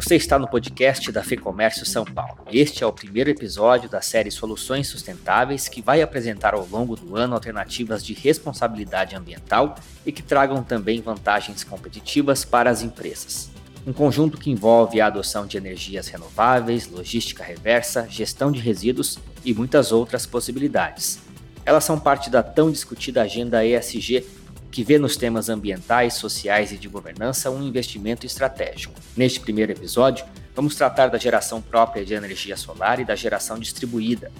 [0.00, 2.38] Você está no podcast da FEComércio São Paulo.
[2.52, 7.16] Este é o primeiro episódio da série Soluções Sustentáveis, que vai apresentar ao longo do
[7.16, 9.74] ano alternativas de responsabilidade ambiental
[10.06, 13.50] e que tragam também vantagens competitivas para as empresas.
[13.84, 19.52] Um conjunto que envolve a adoção de energias renováveis, logística reversa, gestão de resíduos e
[19.52, 21.18] muitas outras possibilidades.
[21.66, 24.24] Elas são parte da tão discutida agenda ESG
[24.70, 28.94] que vê nos temas ambientais, sociais e de governança um investimento estratégico.
[29.16, 30.24] Neste primeiro episódio,
[30.54, 34.30] vamos tratar da geração própria de energia solar e da geração distribuída,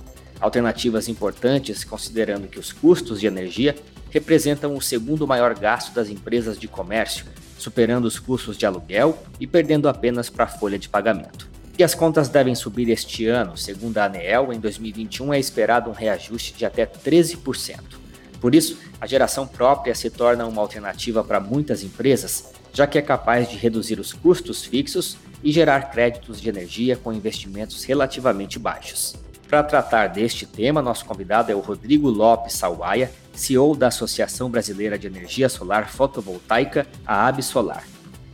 [0.40, 3.74] alternativas importantes considerando que os custos de energia
[4.10, 7.26] representam o segundo maior gasto das empresas de comércio,
[7.58, 11.48] superando os custos de aluguel e perdendo apenas para a folha de pagamento.
[11.78, 15.92] E as contas devem subir este ano, segundo a ANEEL, em 2021 é esperado um
[15.92, 17.97] reajuste de até 13%.
[18.40, 23.02] Por isso, a geração própria se torna uma alternativa para muitas empresas, já que é
[23.02, 29.16] capaz de reduzir os custos fixos e gerar créditos de energia com investimentos relativamente baixos.
[29.48, 34.98] Para tratar deste tema, nosso convidado é o Rodrigo Lopes Salwaia, CEO da Associação Brasileira
[34.98, 37.84] de Energia Solar Fotovoltaica, a Absolar.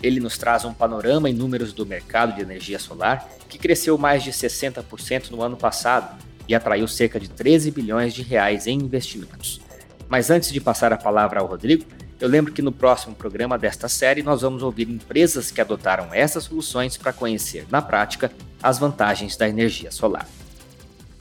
[0.03, 4.23] Ele nos traz um panorama em números do mercado de energia solar, que cresceu mais
[4.23, 9.61] de 60% no ano passado e atraiu cerca de 13 bilhões de reais em investimentos.
[10.09, 11.85] Mas antes de passar a palavra ao Rodrigo,
[12.21, 16.45] eu lembro que no próximo programa desta série nós vamos ouvir empresas que adotaram essas
[16.45, 18.31] soluções para conhecer na prática
[18.63, 20.27] as vantagens da energia solar.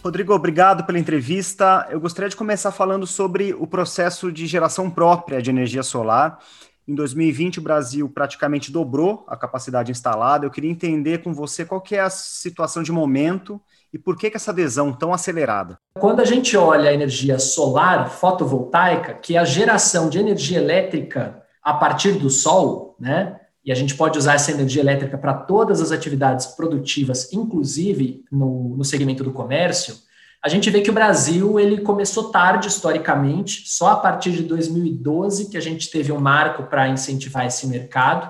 [0.04, 1.88] Rodrigo, obrigado pela entrevista.
[1.90, 6.40] Eu gostaria de começar falando sobre o processo de geração própria de energia solar.
[6.86, 10.46] Em 2020, o Brasil praticamente dobrou a capacidade instalada.
[10.46, 13.62] Eu queria entender com você qual que é a situação de momento
[13.94, 15.78] e por que, que essa adesão tão acelerada?
[16.00, 21.44] Quando a gente olha a energia solar fotovoltaica, que é a geração de energia elétrica
[21.62, 23.40] a partir do sol, né?
[23.64, 28.76] E a gente pode usar essa energia elétrica para todas as atividades produtivas, inclusive no,
[28.76, 29.96] no segmento do comércio.
[30.44, 35.50] A gente vê que o Brasil ele começou tarde historicamente, só a partir de 2012
[35.50, 38.30] que a gente teve um marco para incentivar esse mercado,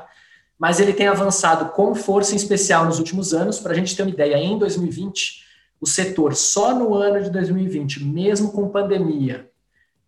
[0.59, 3.59] mas ele tem avançado com força em especial nos últimos anos.
[3.59, 5.43] Para a gente ter uma ideia, em 2020
[5.83, 9.51] o setor só no ano de 2020, mesmo com pandemia,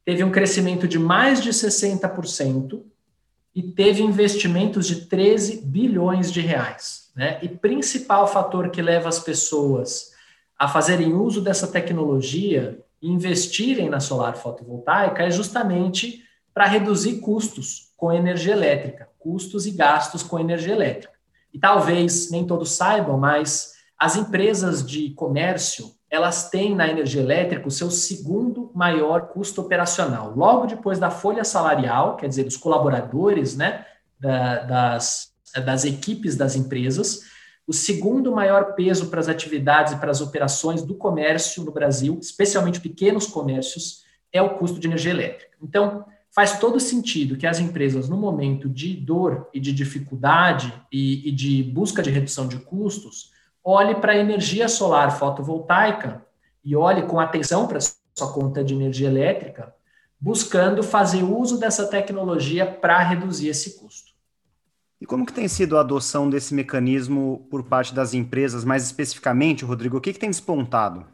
[0.06, 2.82] teve um crescimento de mais de 60%
[3.54, 7.12] e teve investimentos de 13 bilhões de reais.
[7.14, 7.40] Né?
[7.42, 10.14] E principal fator que leva as pessoas
[10.58, 17.92] a fazerem uso dessa tecnologia e investirem na solar fotovoltaica é justamente para reduzir custos
[17.98, 21.16] com energia elétrica, custos e gastos com energia elétrica.
[21.54, 27.68] E talvez nem todos saibam, mas as empresas de comércio, elas têm na energia elétrica
[27.68, 30.34] o seu segundo maior custo operacional.
[30.36, 33.86] Logo depois da folha salarial, quer dizer, dos colaboradores, né,
[34.20, 35.32] da, das,
[35.66, 37.22] das equipes das empresas,
[37.68, 42.20] o segundo maior peso para as atividades e para as operações do comércio no Brasil,
[42.22, 45.56] especialmente pequenos comércios, é o custo de energia elétrica.
[45.62, 51.30] Então, faz todo sentido que as empresas, no momento de dor e de dificuldade e,
[51.30, 53.32] e de busca de redução de custos,
[53.66, 56.24] olhe para a energia solar fotovoltaica
[56.64, 59.74] e olhe com atenção para a sua conta de energia elétrica,
[60.20, 64.14] buscando fazer uso dessa tecnologia para reduzir esse custo.
[65.02, 69.66] E como que tem sido a adoção desse mecanismo por parte das empresas, mais especificamente,
[69.66, 69.98] Rodrigo?
[69.98, 71.06] O que, que tem despontado?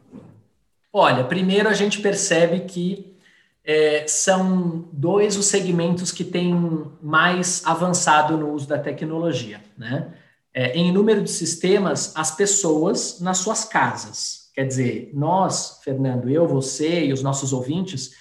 [0.92, 3.16] Olha, primeiro a gente percebe que
[3.64, 10.12] é, são dois os segmentos que têm mais avançado no uso da tecnologia, né?
[10.54, 14.50] É, em número de sistemas as pessoas nas suas casas.
[14.54, 18.12] Quer dizer, nós, Fernando, eu, você e os nossos ouvintes,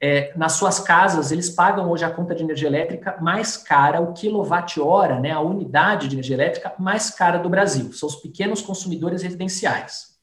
[0.00, 4.12] é, nas suas casas, eles pagam hoje a conta de energia elétrica mais cara, o
[4.12, 7.92] quilowatt-hora, né, a unidade de energia elétrica mais cara do Brasil.
[7.92, 10.18] São os pequenos consumidores residenciais.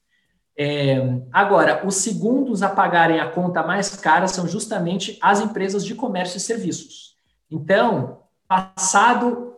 [0.58, 5.94] É, agora, os segundos a pagarem a conta mais cara são justamente as empresas de
[5.94, 7.16] comércio e serviços.
[7.52, 9.55] Então, passado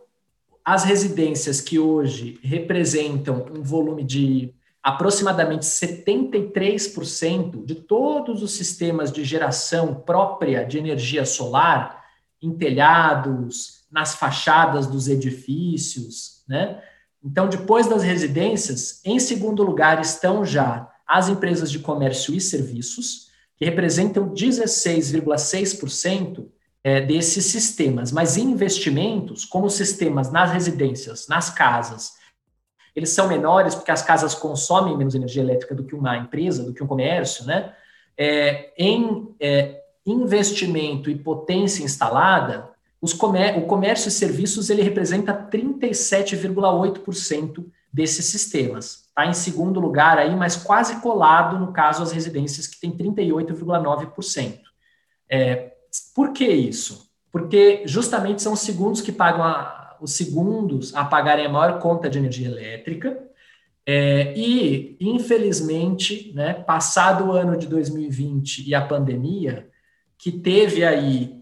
[0.68, 4.52] as residências que hoje representam um volume de
[4.82, 12.04] aproximadamente 73% de todos os sistemas de geração própria de energia solar
[12.42, 16.82] em telhados, nas fachadas dos edifícios, né?
[17.24, 23.28] Então, depois das residências, em segundo lugar estão já as empresas de comércio e serviços,
[23.56, 26.46] que representam 16,6%
[26.82, 28.12] é, desses sistemas.
[28.12, 32.12] Mas investimentos, como sistemas nas residências, nas casas,
[32.94, 36.74] eles são menores porque as casas consomem menos energia elétrica do que uma empresa, do
[36.74, 37.74] que um comércio, né?
[38.16, 42.68] É, em é, investimento e potência instalada,
[43.16, 49.04] comér o comércio e serviços ele representa 37,8% desses sistemas.
[49.08, 54.58] Está em segundo lugar aí, mas quase colado, no caso, as residências que tem 38,9%.
[55.30, 55.77] É,
[56.14, 57.08] por que isso?
[57.30, 62.08] Porque justamente são os segundos que pagam a, os segundos a pagarem a maior conta
[62.08, 63.18] de energia elétrica.
[63.86, 69.68] É, e, infelizmente, né, passado o ano de 2020 e a pandemia,
[70.18, 71.38] que teve aí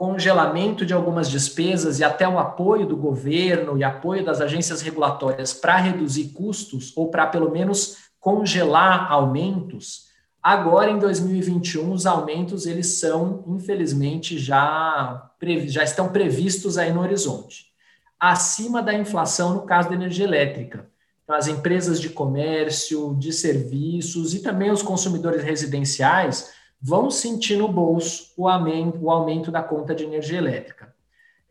[0.00, 5.52] congelamento de algumas despesas e até o apoio do governo e apoio das agências regulatórias
[5.52, 10.09] para reduzir custos ou para pelo menos congelar aumentos,
[10.42, 15.30] agora em 2021 os aumentos eles são infelizmente já
[15.66, 17.66] já estão previstos aí no horizonte,
[18.18, 20.88] acima da inflação no caso da energia elétrica.
[21.24, 26.52] Então, as empresas de comércio, de serviços e também os consumidores residenciais
[26.82, 30.92] vão sentir no bolso o aumento, o aumento da conta de energia elétrica.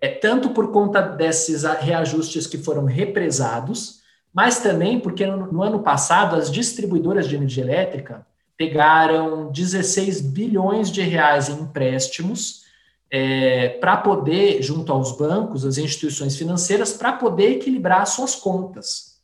[0.02, 4.02] É tanto por conta desses reajustes que foram represados,
[4.34, 8.28] mas também porque no, no ano passado as distribuidoras de energia elétrica
[8.60, 12.66] pegaram 16 bilhões de reais em empréstimos
[13.10, 19.18] é, para poder, junto aos bancos, as instituições financeiras, para poder equilibrar suas contas.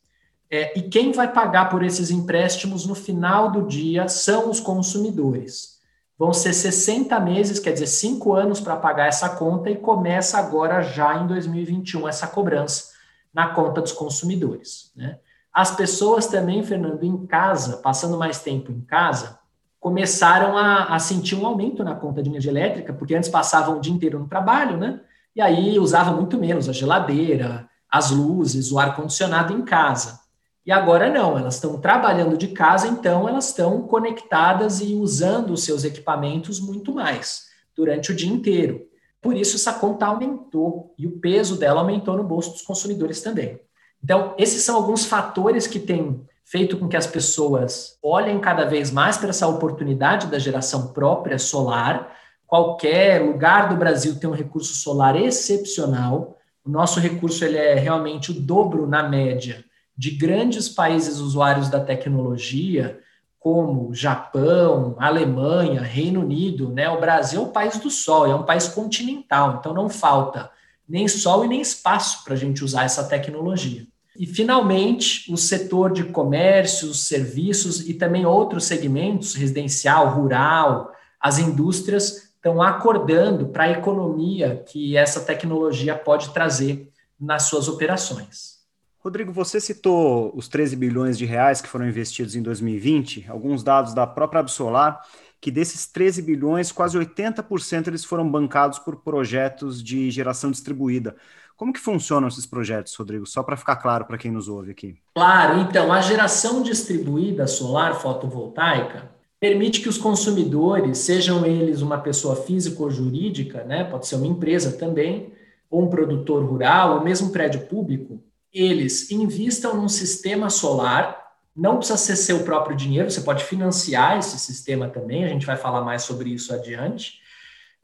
[0.50, 5.76] É, e quem vai pagar por esses empréstimos no final do dia são os consumidores.
[6.18, 10.80] Vão ser 60 meses, quer dizer, cinco anos para pagar essa conta e começa agora,
[10.80, 12.94] já em 2021, essa cobrança
[13.34, 14.90] na conta dos consumidores.
[14.96, 15.18] Né?
[15.56, 19.38] As pessoas também, Fernando, em casa, passando mais tempo em casa,
[19.80, 23.80] começaram a, a, sentir um aumento na conta de energia elétrica, porque antes passavam o
[23.80, 25.00] dia inteiro no trabalho, né?
[25.34, 30.20] E aí usava muito menos a geladeira, as luzes, o ar-condicionado em casa.
[30.66, 35.64] E agora não, elas estão trabalhando de casa, então elas estão conectadas e usando os
[35.64, 38.86] seus equipamentos muito mais durante o dia inteiro.
[39.22, 43.58] Por isso, essa conta aumentou e o peso dela aumentou no bolso dos consumidores também.
[44.06, 48.92] Então, esses são alguns fatores que têm feito com que as pessoas olhem cada vez
[48.92, 52.14] mais para essa oportunidade da geração própria solar.
[52.46, 56.38] Qualquer lugar do Brasil tem um recurso solar excepcional.
[56.64, 59.64] O nosso recurso ele é realmente o dobro na média
[59.98, 63.00] de grandes países usuários da tecnologia,
[63.40, 66.88] como Japão, Alemanha, Reino Unido, né?
[66.88, 70.48] O Brasil é o país do sol, é um país continental, então não falta
[70.88, 73.84] nem sol e nem espaço para a gente usar essa tecnologia.
[74.18, 82.26] E, finalmente, o setor de comércio, serviços e também outros segmentos, residencial, rural, as indústrias,
[82.34, 88.56] estão acordando para a economia que essa tecnologia pode trazer nas suas operações.
[88.98, 93.94] Rodrigo, você citou os 13 bilhões de reais que foram investidos em 2020, alguns dados
[93.94, 95.00] da própria Absolar,
[95.40, 101.14] que desses 13 bilhões, quase 80% eles foram bancados por projetos de geração distribuída.
[101.56, 103.26] Como que funcionam esses projetos, Rodrigo?
[103.26, 104.96] Só para ficar claro para quem nos ouve aqui.
[105.14, 109.10] Claro, então, a geração distribuída solar fotovoltaica
[109.40, 114.26] permite que os consumidores, sejam eles uma pessoa física ou jurídica, né, pode ser uma
[114.26, 115.32] empresa também,
[115.70, 118.20] ou um produtor rural, ou mesmo um prédio público,
[118.52, 121.24] eles investam num sistema solar,
[121.54, 125.56] não precisa ser seu próprio dinheiro, você pode financiar esse sistema também, a gente vai
[125.56, 127.20] falar mais sobre isso adiante.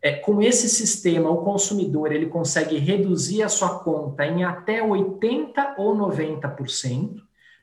[0.02, 5.74] É, com esse sistema, o consumidor ele consegue reduzir a sua conta em até 80%
[5.78, 7.22] ou 90%,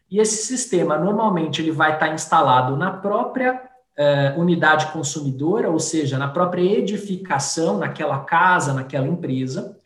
[0.09, 3.61] e esse sistema, normalmente, ele vai estar instalado na própria
[3.95, 9.77] é, unidade consumidora, ou seja, na própria edificação, naquela casa, naquela empresa,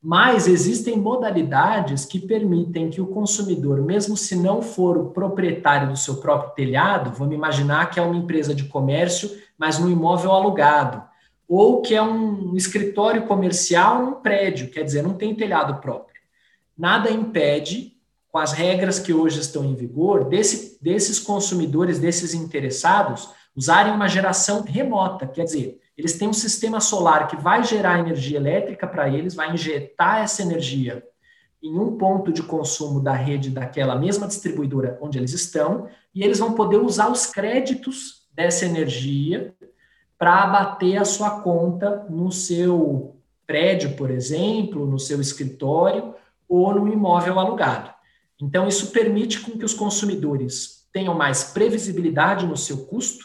[0.00, 5.96] mas existem modalidades que permitem que o consumidor, mesmo se não for o proprietário do
[5.96, 11.02] seu próprio telhado, vamos imaginar que é uma empresa de comércio, mas no imóvel alugado,
[11.48, 16.20] ou que é um escritório comercial num prédio, quer dizer, não tem telhado próprio.
[16.76, 17.96] Nada impede,
[18.28, 24.08] com as regras que hoje estão em vigor, desse, desses consumidores, desses interessados, usarem uma
[24.08, 29.08] geração remota, quer dizer, eles têm um sistema solar que vai gerar energia elétrica para
[29.08, 31.02] eles, vai injetar essa energia
[31.62, 36.38] em um ponto de consumo da rede daquela mesma distribuidora onde eles estão, e eles
[36.38, 39.54] vão poder usar os créditos dessa energia
[40.18, 46.14] para abater a sua conta no seu prédio, por exemplo, no seu escritório
[46.48, 47.90] ou no imóvel alugado.
[48.40, 53.24] Então, isso permite com que os consumidores tenham mais previsibilidade no seu custo,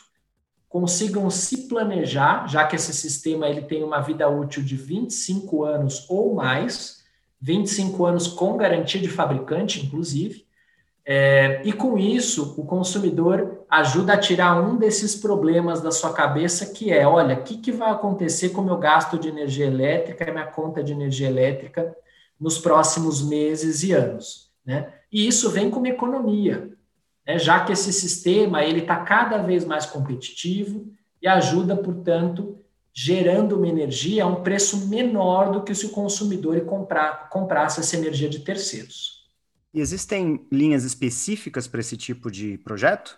[0.68, 6.06] consigam se planejar, já que esse sistema ele tem uma vida útil de 25 anos
[6.10, 7.04] ou mais,
[7.42, 10.46] 25 anos com garantia de fabricante, inclusive,
[11.06, 16.74] é, e com isso o consumidor ajuda a tirar um desses problemas da sua cabeça,
[16.74, 20.28] que é, olha, o que, que vai acontecer com o meu gasto de energia elétrica
[20.28, 21.96] e minha conta de energia elétrica
[22.40, 24.52] nos próximos meses e anos.
[24.66, 24.94] né?
[25.12, 26.72] E isso vem como economia,
[27.26, 27.40] né?
[27.40, 30.86] já que esse sistema ele está cada vez mais competitivo
[31.22, 32.58] e ajuda, portanto,
[32.94, 37.96] gerando uma energia a um preço menor do que se o consumidor comprar, comprasse essa
[37.96, 39.21] energia de terceiros.
[39.74, 43.18] E existem linhas específicas para esse tipo de projeto?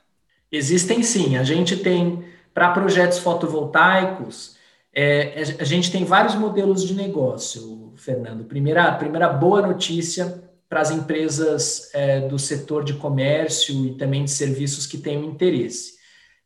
[0.52, 1.36] Existem sim.
[1.36, 4.56] A gente tem, para projetos fotovoltaicos,
[4.94, 8.46] é, a gente tem vários modelos de negócio, Fernando.
[8.46, 14.32] Primeira, primeira boa notícia para as empresas é, do setor de comércio e também de
[14.32, 15.94] serviços que tenham interesse.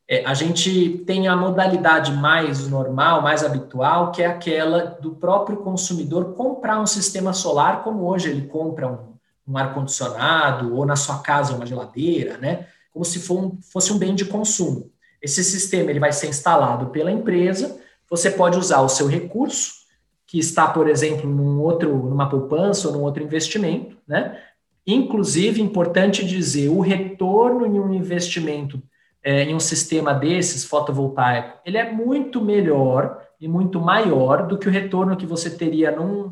[0.10, 5.58] É, a gente tem a modalidade mais normal, mais habitual, que é aquela do próprio
[5.58, 9.17] consumidor comprar um sistema solar, como hoje ele compra um,
[9.48, 12.68] um ar-condicionado ou na sua casa uma geladeira, né?
[12.92, 14.92] Como se for um, fosse um bem de consumo.
[15.22, 19.78] Esse sistema ele vai ser instalado pela empresa, você pode usar o seu recurso,
[20.26, 24.38] que está, por exemplo, num outro, numa poupança ou num outro investimento, né?
[24.86, 28.82] Inclusive, importante dizer, o retorno em um investimento
[29.24, 34.68] é, em um sistema desses fotovoltaico, ele é muito melhor e muito maior do que
[34.68, 36.32] o retorno que você teria num,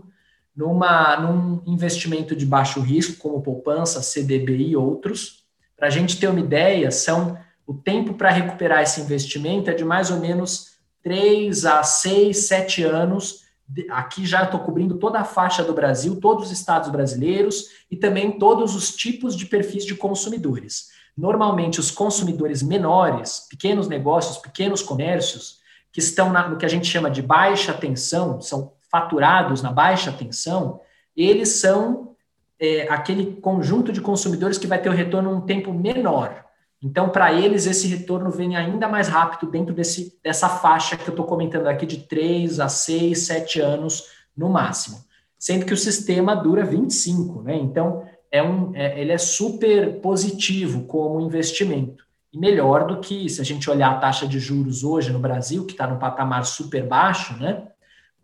[0.55, 5.43] numa, num investimento de baixo risco, como poupança, CDB e outros.
[5.75, 9.83] Para a gente ter uma ideia, são o tempo para recuperar esse investimento é de
[9.83, 13.43] mais ou menos 3 a 6, 7 anos.
[13.89, 18.37] Aqui já estou cobrindo toda a faixa do Brasil, todos os estados brasileiros e também
[18.37, 20.89] todos os tipos de perfis de consumidores.
[21.17, 25.59] Normalmente, os consumidores menores, pequenos negócios, pequenos comércios,
[25.91, 30.09] que estão na, no que a gente chama de baixa tensão, são faturados na baixa
[30.09, 30.79] tensão,
[31.17, 32.15] eles são
[32.57, 36.45] é, aquele conjunto de consumidores que vai ter o retorno um tempo menor.
[36.81, 41.11] Então, para eles, esse retorno vem ainda mais rápido dentro desse, dessa faixa que eu
[41.11, 44.03] estou comentando aqui de 3 a 6, 7 anos
[44.35, 45.03] no máximo.
[45.37, 47.57] Sendo que o sistema dura 25, né?
[47.57, 52.05] Então, é um, é, ele é super positivo como investimento.
[52.31, 55.65] E melhor do que, se a gente olhar a taxa de juros hoje no Brasil,
[55.65, 57.67] que está num patamar super baixo, né?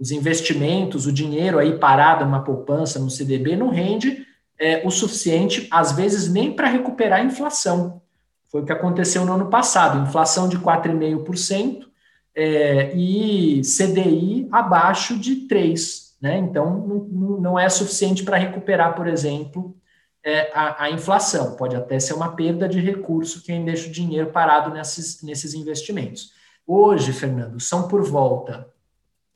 [0.02, 4.26] Os investimentos, o dinheiro aí parado numa poupança, no CDB, não rende
[4.60, 8.02] é, o suficiente, às vezes, nem para recuperar a inflação.
[8.50, 11.86] Foi o que aconteceu no ano passado, inflação de 4,5%
[12.36, 16.12] é, e CDI abaixo de 3%.
[16.20, 16.38] Né?
[16.38, 19.76] Então, não, não é suficiente para recuperar, por exemplo,
[20.24, 21.56] é, a, a, inflação.
[21.56, 26.32] Pode até ser uma perda de recurso quem deixa o dinheiro parado nesses, nesses investimentos.
[26.66, 28.71] Hoje, Fernando, são por volta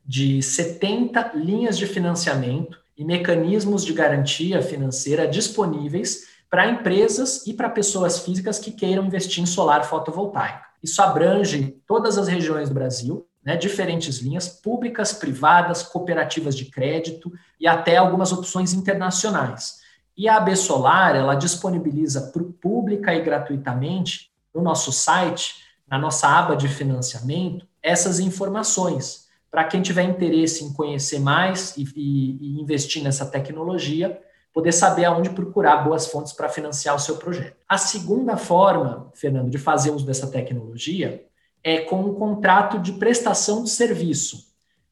[0.06, 7.70] de 70 linhas de financiamento e mecanismos de garantia financeira disponíveis para empresas e para
[7.70, 10.64] pessoas físicas que queiram investir em solar fotovoltaico.
[10.82, 17.32] Isso abrange todas as regiões do Brasil, né, diferentes linhas públicas, privadas, cooperativas de crédito
[17.60, 19.80] e até algumas opções internacionais.
[20.18, 22.32] E a AB Solar, ela disponibiliza
[22.62, 25.56] pública e gratuitamente no nosso site,
[25.88, 29.25] na nossa aba de financiamento, essas informações
[29.56, 34.20] para quem tiver interesse em conhecer mais e, e, e, investir nessa tecnologia,
[34.52, 37.56] poder saber aonde procurar boas fontes para financiar o seu projeto.
[37.66, 41.24] A segunda forma, Fernando, de fazer uso dessa tecnologia
[41.64, 44.46] é com um contrato de prestação de serviço,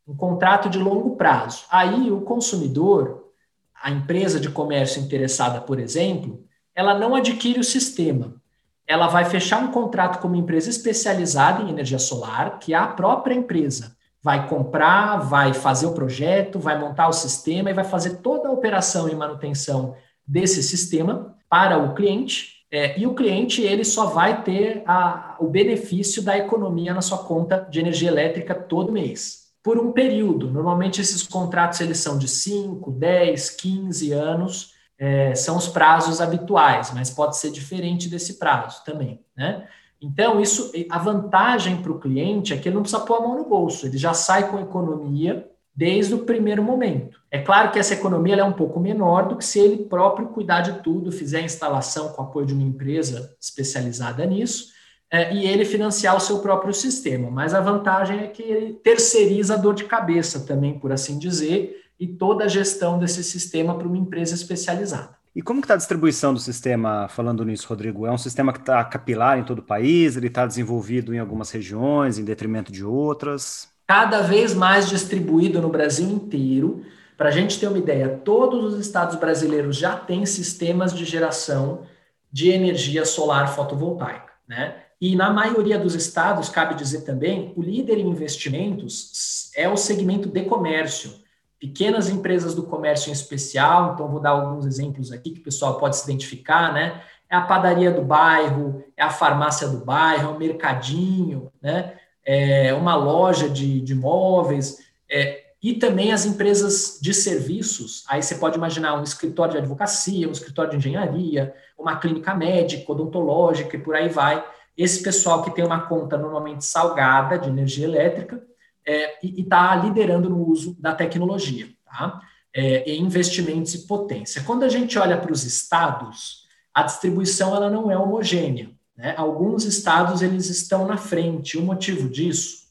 [0.08, 1.66] um contrato de longo prazo.
[1.70, 3.34] Aí o consumidor,
[3.76, 6.42] a empresa de comércio interessada, por exemplo,
[6.74, 8.42] ela não adquire o sistema.
[8.88, 12.88] Ela vai fechar um contrato com uma empresa especializada em energia solar, que é a
[12.88, 18.18] própria empresa vai comprar, vai fazer o projeto, vai montar o sistema e vai fazer
[18.18, 22.64] toda a operação e manutenção desse sistema para o cliente.
[22.72, 27.20] É, e o cliente ele só vai ter a, o benefício da economia na sua
[27.20, 29.44] conta de energia elétrica todo mês.
[29.62, 30.50] Por um período.
[30.50, 36.92] Normalmente esses contratos eles são de 5, 10, 15 anos, é, são os prazos habituais,
[36.94, 39.20] mas pode ser diferente desse prazo também.
[39.36, 39.68] Né?
[40.04, 43.38] Então, isso, a vantagem para o cliente é que ele não precisa pôr a mão
[43.38, 47.20] no bolso, ele já sai com economia desde o primeiro momento.
[47.32, 50.62] É claro que essa economia é um pouco menor do que se ele próprio cuidar
[50.62, 54.74] de tudo, fizer a instalação com apoio de uma empresa especializada nisso,
[55.10, 57.32] é, e ele financiar o seu próprio sistema.
[57.32, 61.82] Mas a vantagem é que ele terceiriza a dor de cabeça também, por assim dizer,
[62.00, 65.23] e toda a gestão desse sistema para uma empresa especializada.
[65.36, 68.06] E como que está a distribuição do sistema, falando nisso, Rodrigo?
[68.06, 70.16] É um sistema que está capilar em todo o país?
[70.16, 73.68] Ele está desenvolvido em algumas regiões, em detrimento de outras?
[73.88, 76.86] Cada vez mais distribuído no Brasil inteiro.
[77.18, 81.84] Para a gente ter uma ideia, todos os estados brasileiros já têm sistemas de geração
[82.32, 84.76] de energia solar fotovoltaica, né?
[85.02, 90.30] E na maioria dos estados, cabe dizer também, o líder em investimentos é o segmento
[90.30, 91.23] de comércio
[91.64, 95.78] pequenas empresas do comércio em especial, então vou dar alguns exemplos aqui que o pessoal
[95.78, 97.02] pode se identificar, né?
[97.30, 101.94] É a padaria do bairro, é a farmácia do bairro, é o mercadinho, né?
[102.26, 104.80] É uma loja de, de móveis,
[105.10, 108.04] é, e também as empresas de serviços.
[108.10, 112.92] Aí você pode imaginar um escritório de advocacia, um escritório de engenharia, uma clínica médica,
[112.92, 114.44] odontológica e por aí vai.
[114.78, 118.44] Esse pessoal que tem uma conta normalmente salgada de energia elétrica
[118.86, 122.22] é, e está liderando no uso da tecnologia, tá?
[122.54, 124.44] É, em investimentos e potência.
[124.44, 128.70] Quando a gente olha para os estados, a distribuição ela não é homogênea.
[128.96, 129.14] Né?
[129.18, 131.58] Alguns estados eles estão na frente.
[131.58, 132.64] O motivo disso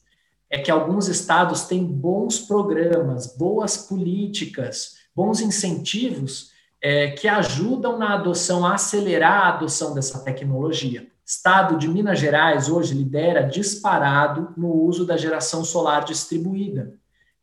[0.49, 8.15] é que alguns estados têm bons programas, boas políticas, bons incentivos é, que ajudam na
[8.15, 11.07] adoção, a acelerar a adoção dessa tecnologia.
[11.25, 16.95] Estado de Minas Gerais hoje lidera disparado no uso da geração solar distribuída.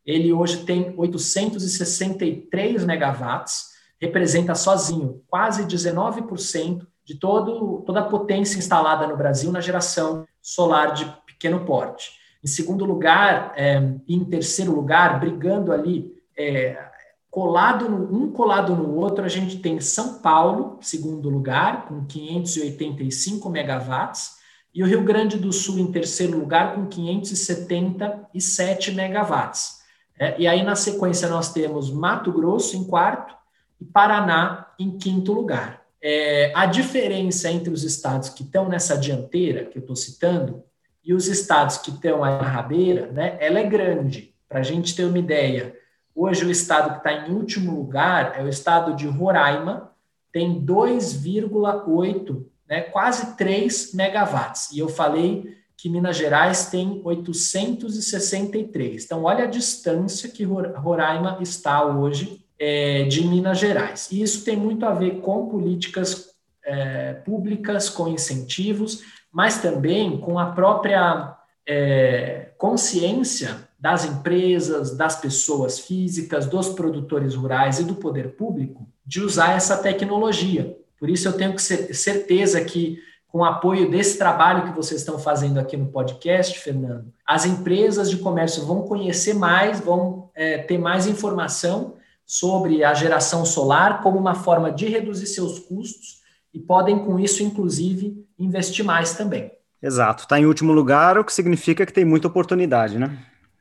[0.04, 3.70] Ele hoje tem 863 megawatts,
[4.00, 10.92] representa sozinho quase 19% de todo, toda a potência instalada no Brasil na geração solar
[10.92, 12.12] de pequeno porte.
[12.42, 13.76] Em segundo lugar, é,
[14.08, 16.89] em terceiro lugar, brigando ali, é,
[17.30, 23.48] colado no, um colado no outro, a gente tem São Paulo, segundo lugar, com 585
[23.48, 24.40] megawatts,
[24.74, 29.80] e o Rio Grande do Sul em terceiro lugar, com 577 megawatts.
[30.18, 33.34] É, e aí, na sequência, nós temos Mato Grosso em quarto
[33.80, 35.80] e Paraná em quinto lugar.
[36.02, 40.62] É, a diferença entre os estados que estão nessa dianteira, que eu estou citando,
[41.02, 44.34] e os estados que estão aí na rabeira, né, ela é grande.
[44.48, 45.74] Para a gente ter uma ideia,
[46.14, 49.90] hoje o estado que está em último lugar é o estado de Roraima,
[50.32, 54.70] tem 2,8, né, quase 3 megawatts.
[54.72, 59.04] E eu falei que Minas Gerais tem 863.
[59.04, 64.12] Então, olha a distância que Roraima está hoje é, de Minas Gerais.
[64.12, 69.02] E isso tem muito a ver com políticas é, públicas, com incentivos,
[69.32, 71.34] mas também com a própria
[71.66, 79.22] é, consciência das empresas, das pessoas físicas, dos produtores rurais e do poder público de
[79.22, 80.76] usar essa tecnologia.
[80.98, 85.00] Por isso, eu tenho que ser certeza que, com o apoio desse trabalho que vocês
[85.00, 90.58] estão fazendo aqui no podcast, Fernando, as empresas de comércio vão conhecer mais, vão é,
[90.58, 91.94] ter mais informação
[92.26, 96.20] sobre a geração solar como uma forma de reduzir seus custos
[96.52, 99.50] e podem, com isso, inclusive, investir mais também.
[99.82, 100.24] Exato.
[100.24, 103.18] Está em último lugar, o que significa que tem muita oportunidade, né?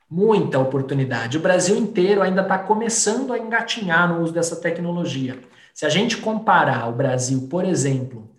[0.09, 1.37] Muita oportunidade.
[1.37, 5.39] O Brasil inteiro ainda está começando a engatinhar no uso dessa tecnologia.
[5.73, 8.29] Se a gente comparar o Brasil, por exemplo,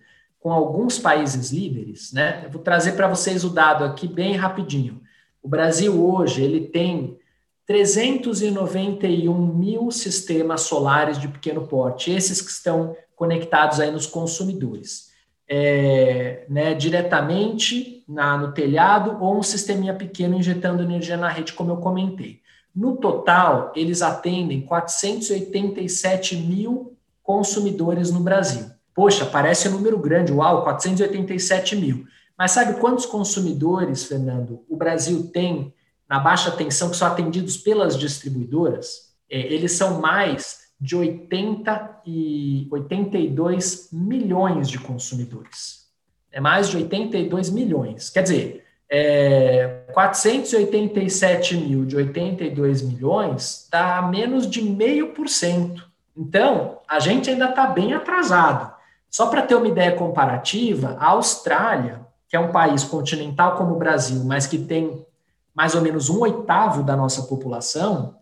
[0.41, 2.43] com alguns países líderes, né?
[2.45, 5.01] Eu vou trazer para vocês o dado aqui bem rapidinho.
[5.43, 7.19] O Brasil hoje ele tem
[7.67, 15.10] 391 mil sistemas solares de pequeno porte, esses que estão conectados aí nos consumidores.
[15.53, 21.73] É, né, diretamente na, no telhado ou um sisteminha pequeno injetando energia na rede, como
[21.73, 22.41] eu comentei.
[22.75, 28.67] No total, eles atendem 487 mil consumidores no Brasil.
[28.95, 32.07] Poxa, parece um número grande, uau, 487 mil.
[32.39, 35.75] Mas sabe quantos consumidores, Fernando, o Brasil tem
[36.09, 39.11] na baixa tensão que são atendidos pelas distribuidoras?
[39.29, 45.87] É, eles são mais de 80 e 82 milhões de consumidores.
[46.33, 48.09] É mais de 82 milhões.
[48.09, 55.88] Quer dizer, é, 487 mil de 82 milhões dá menos de meio por cento.
[56.16, 58.73] Então, a gente ainda está bem atrasado.
[59.11, 63.79] Só para ter uma ideia comparativa, a Austrália, que é um país continental como o
[63.79, 65.05] Brasil, mas que tem
[65.55, 68.16] mais ou menos um oitavo da nossa população,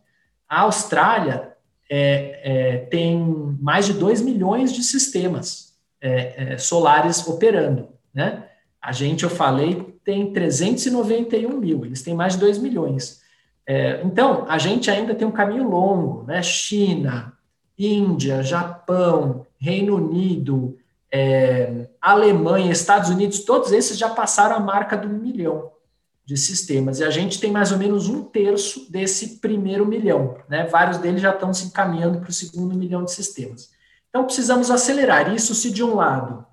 [0.49, 1.53] a Austrália
[1.91, 3.19] é, é, tem
[3.61, 7.89] mais de 2 milhões de sistemas é, é, solares operando.
[8.13, 8.45] Né?
[8.81, 13.21] A gente, eu falei, tem 391 mil, eles têm mais de 2 milhões.
[13.67, 16.43] É, então, a gente ainda tem um caminho longo, né?
[16.43, 17.35] China,
[17.79, 20.79] Índia, Japão, Reino Unido,
[21.13, 25.71] é, Alemanha, Estados Unidos, todos esses já passaram a marca do milhão
[26.29, 27.01] de sistemas.
[27.01, 30.37] E a gente tem mais ou menos um terço desse primeiro milhão.
[30.47, 30.67] Né?
[30.67, 33.71] Vários deles já estão se encaminhando para o segundo milhão de sistemas.
[34.11, 35.35] Então, precisamos acelerar.
[35.35, 36.45] Isso, se de um lado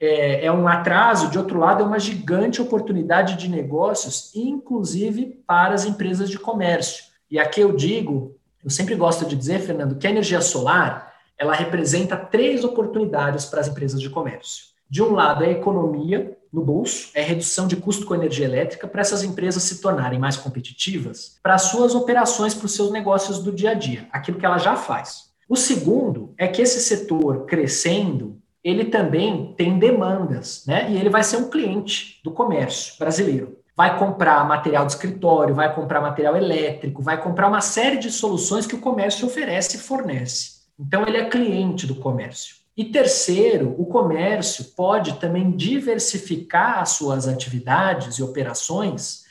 [0.00, 5.74] é, é um atraso, de outro lado, é uma gigante oportunidade de negócios, inclusive para
[5.74, 7.04] as empresas de comércio.
[7.30, 11.54] E aqui eu digo, eu sempre gosto de dizer, Fernando, que a energia solar ela
[11.54, 14.64] representa três oportunidades para as empresas de comércio.
[14.90, 18.88] De um lado, é a economia, no bolso, é redução de custo com energia elétrica
[18.88, 23.52] para essas empresas se tornarem mais competitivas para suas operações, para os seus negócios do
[23.52, 25.30] dia a dia, aquilo que ela já faz.
[25.48, 30.90] O segundo é que esse setor crescendo, ele também tem demandas, né?
[30.90, 33.58] E ele vai ser um cliente do comércio brasileiro.
[33.76, 38.66] Vai comprar material de escritório, vai comprar material elétrico, vai comprar uma série de soluções
[38.66, 40.60] que o comércio oferece e fornece.
[40.78, 42.59] Então, ele é cliente do comércio.
[42.80, 49.26] E terceiro, o comércio pode também diversificar as suas atividades e operações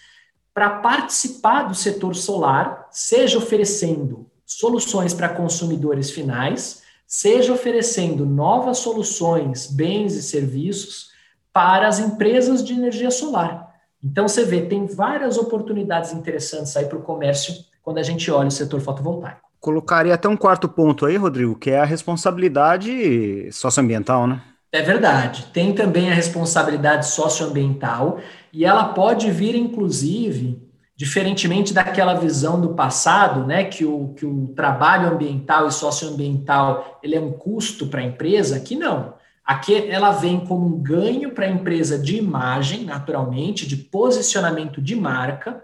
[0.54, 9.66] para participar do setor solar, seja oferecendo soluções para consumidores finais, seja oferecendo novas soluções,
[9.66, 11.10] bens e serviços
[11.52, 13.74] para as empresas de energia solar.
[14.04, 18.50] Então você vê, tem várias oportunidades interessantes aí para o comércio quando a gente olha
[18.50, 19.49] o setor fotovoltaico.
[19.60, 24.42] Colocaria até um quarto ponto aí, Rodrigo, que é a responsabilidade socioambiental, né?
[24.72, 25.48] É verdade.
[25.52, 28.20] Tem também a responsabilidade socioambiental
[28.54, 30.62] e ela pode vir, inclusive,
[30.96, 37.16] diferentemente daquela visão do passado, né, que o, que o trabalho ambiental e socioambiental ele
[37.16, 39.14] é um custo para a empresa, aqui não.
[39.44, 44.96] Aqui ela vem como um ganho para a empresa de imagem, naturalmente, de posicionamento de
[44.96, 45.64] marca,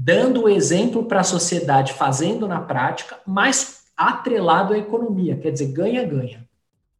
[0.00, 5.72] dando o exemplo para a sociedade, fazendo na prática, mas atrelado à economia, quer dizer,
[5.72, 6.46] ganha-ganha.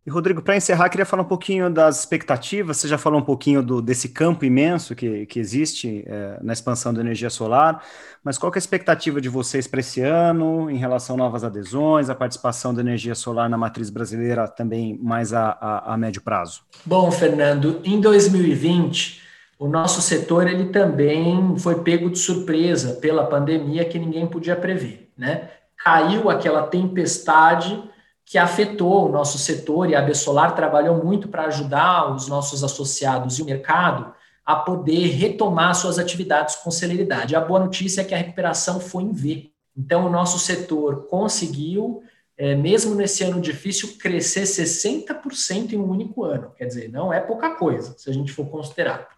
[0.05, 2.79] E, Rodrigo, para encerrar, queria falar um pouquinho das expectativas.
[2.79, 6.95] Você já falou um pouquinho do, desse campo imenso que, que existe é, na expansão
[6.95, 7.85] da energia solar,
[8.25, 12.09] mas qual é a expectativa de vocês para esse ano em relação a novas adesões,
[12.09, 16.63] a participação da energia solar na matriz brasileira também mais a, a, a médio prazo?
[16.87, 19.28] Bom, Fernando, em 2020
[19.59, 25.11] o nosso setor ele também foi pego de surpresa pela pandemia que ninguém podia prever,
[25.17, 25.51] né?
[25.77, 27.83] Caiu aquela tempestade
[28.25, 33.39] que afetou o nosso setor e a Bessolar trabalhou muito para ajudar os nossos associados
[33.39, 34.13] e o mercado
[34.45, 37.35] a poder retomar suas atividades com celeridade.
[37.35, 39.51] A boa notícia é que a recuperação foi em V.
[39.77, 42.03] Então, o nosso setor conseguiu,
[42.37, 46.53] é, mesmo nesse ano difícil, crescer 60% em um único ano.
[46.57, 49.09] Quer dizer, não é pouca coisa, se a gente for considerar.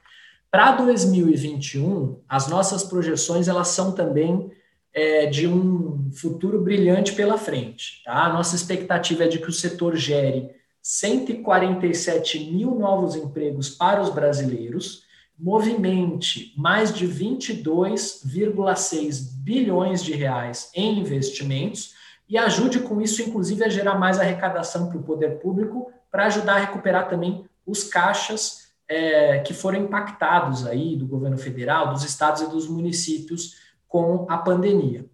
[0.50, 4.50] Para 2021, as nossas projeções elas são também
[4.92, 8.02] é, de um futuro brilhante pela frente.
[8.04, 8.24] Tá?
[8.24, 10.50] A nossa expectativa é de que o setor gere
[10.82, 15.04] 147 mil novos empregos para os brasileiros,
[15.38, 21.94] movimente mais de 22,6 bilhões de reais em investimentos
[22.28, 26.56] e ajude com isso, inclusive, a gerar mais arrecadação para o poder público, para ajudar
[26.56, 32.42] a recuperar também os caixas é, que foram impactados aí do governo federal, dos estados
[32.42, 33.55] e dos municípios
[33.87, 35.07] com a pandemia.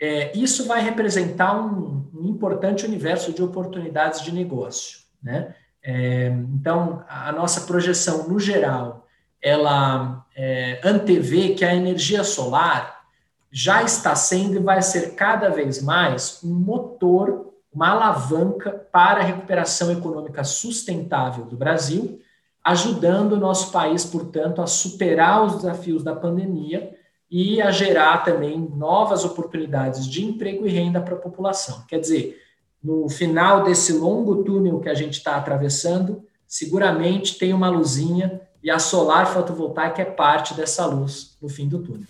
[0.00, 5.00] É, isso vai representar um, um, importante universo de oportunidades de negócio.
[5.20, 5.52] Né?
[5.82, 9.04] É, então, a nossa projeção, no geral,
[9.42, 13.02] ela é, antevê que a energia solar
[13.50, 19.24] já está sendo e vai ser cada vez mais um motor, uma alavanca para a
[19.24, 22.20] recuperação econômica sustentável do Brasil
[22.64, 26.96] ajudando o nosso país, portanto, a superar os desafios da pandemia
[27.30, 31.84] e a gerar também novas oportunidades de emprego e renda para a população.
[31.86, 32.40] Quer dizer,
[32.82, 38.70] no final desse longo túnel que a gente está atravessando, seguramente tem uma luzinha e
[38.70, 42.06] a solar fotovoltaica é parte dessa luz no fim do túnel.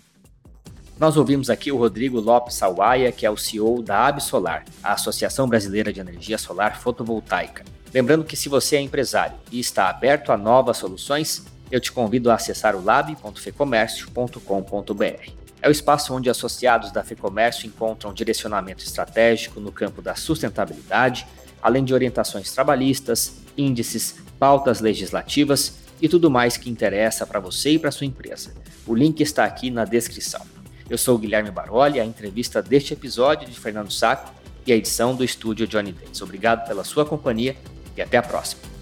[0.98, 5.48] Nós ouvimos aqui o Rodrigo Lopes Sawaia, que é o CEO da Absolar, a Associação
[5.48, 7.64] Brasileira de Energia Solar Fotovoltaica.
[7.94, 12.28] Lembrando que se você é empresário e está aberto a novas soluções, eu te convido
[12.28, 15.30] a acessar o lab.fecomércio.com.br.
[15.62, 21.24] É o espaço onde associados da Fecomércio encontram direcionamento estratégico no campo da sustentabilidade,
[21.62, 27.78] além de orientações trabalhistas, índices, pautas legislativas e tudo mais que interessa para você e
[27.78, 28.52] para sua empresa.
[28.88, 30.44] O link está aqui na descrição.
[30.90, 34.34] Eu sou Guilherme Baroli, a entrevista deste episódio de Fernando Saco
[34.66, 36.20] e a edição do estúdio Johnny Days.
[36.20, 37.54] Obrigado pela sua companhia
[37.96, 38.73] e até a próxima.